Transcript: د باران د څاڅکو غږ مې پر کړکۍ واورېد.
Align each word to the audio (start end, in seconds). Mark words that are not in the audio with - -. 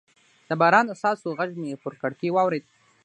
د 0.49 0.51
باران 0.61 0.85
د 0.87 0.91
څاڅکو 1.01 1.29
غږ 1.39 1.51
مې 1.61 1.79
پر 1.83 1.93
کړکۍ 2.01 2.29
واورېد. 2.33 2.65